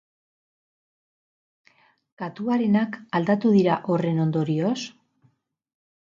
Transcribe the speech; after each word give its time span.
Katuarenak 2.21 2.97
aldatu 3.19 3.51
dira 3.57 3.75
horren 3.93 4.23
ondorioz? 4.25 4.79